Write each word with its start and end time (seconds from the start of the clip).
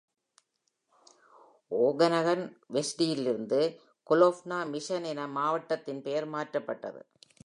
ஒகனகன் 1.71 2.43
வெஸ்டிலிருந்து 2.73 3.59
கெலோவ்னா-மிஷன் 4.09 5.03
என 5.03 5.27
மாவட்டத்தின் 5.27 6.01
பெயர் 6.01 6.27
மாற்றப்பட்டது. 6.27 7.01